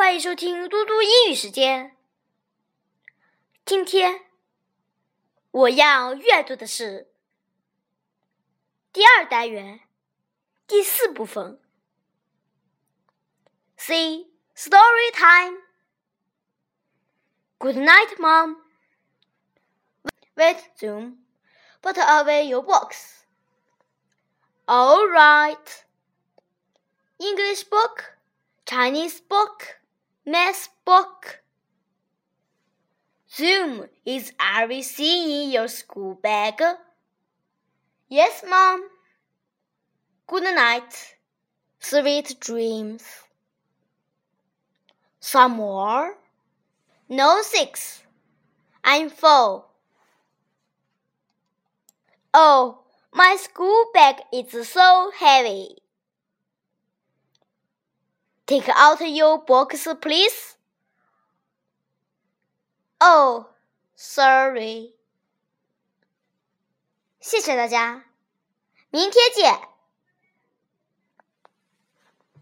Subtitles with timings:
[0.00, 1.94] 欢迎收听嘟嘟英语时间。
[3.66, 4.24] 今天
[5.50, 7.12] 我要阅读的是
[8.94, 9.80] 第二单元
[10.66, 11.60] 第四部分。
[13.76, 15.58] See story time.
[17.58, 18.56] Good night, Mom.
[20.34, 21.18] Wait, Zoom.
[21.82, 23.26] Put away your books.
[24.64, 25.84] All right.
[27.18, 28.16] English book,
[28.64, 29.79] Chinese book,
[30.26, 31.42] math book.
[33.32, 36.60] Zoom, is everything in your school bag?
[38.08, 38.82] Yes, Mom.
[40.26, 41.14] Good night.
[41.78, 43.04] Sweet dreams.
[45.20, 46.16] Some more?
[47.08, 48.02] No, six.
[48.82, 49.64] I'm four.
[52.32, 52.80] Oh,
[53.12, 55.76] my school bag is so heavy.
[58.49, 60.55] Take out your box, please.
[62.99, 63.47] Oh,
[63.95, 64.93] sorry.
[67.19, 68.05] 谢谢大家，
[68.91, 69.59] 明天见。